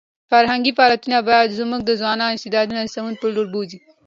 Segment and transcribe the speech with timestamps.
[0.31, 3.79] فرهنګي فعالیتونه باید زموږ د ځوانانو استعدادونه د سمون په لور بوځي.